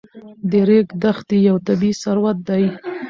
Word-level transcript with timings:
د 0.49 0.51
ریګ 0.67 0.87
دښتې 1.03 1.37
یو 1.47 1.57
طبعي 1.67 1.91
ثروت 2.01 2.37
دی. 2.47 2.63